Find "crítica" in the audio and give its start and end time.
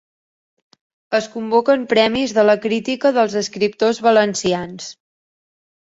2.65-3.13